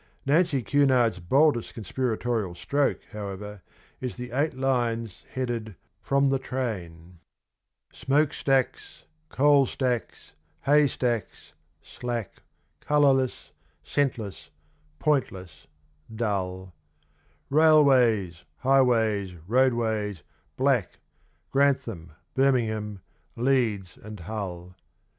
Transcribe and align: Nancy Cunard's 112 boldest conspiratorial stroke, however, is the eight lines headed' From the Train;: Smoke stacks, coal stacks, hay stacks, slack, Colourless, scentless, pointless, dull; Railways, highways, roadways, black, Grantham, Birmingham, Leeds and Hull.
Nancy 0.25 0.63
Cunard's 0.63 1.17
112 1.19 1.29
boldest 1.29 1.73
conspiratorial 1.75 2.55
stroke, 2.55 3.03
however, 3.11 3.61
is 3.99 4.17
the 4.17 4.31
eight 4.31 4.55
lines 4.55 5.25
headed' 5.29 5.75
From 6.09 6.29
the 6.31 6.39
Train;: 6.39 7.19
Smoke 7.93 8.33
stacks, 8.33 9.03
coal 9.29 9.67
stacks, 9.67 10.33
hay 10.61 10.87
stacks, 10.87 11.53
slack, 11.83 12.41
Colourless, 12.79 13.51
scentless, 13.83 14.49
pointless, 14.97 15.67
dull; 16.15 16.73
Railways, 17.51 18.43
highways, 18.57 19.35
roadways, 19.47 20.23
black, 20.57 20.97
Grantham, 21.51 22.13
Birmingham, 22.33 23.01
Leeds 23.35 23.99
and 24.01 24.19
Hull. 24.21 24.73